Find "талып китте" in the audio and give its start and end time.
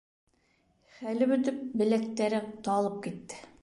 2.71-3.45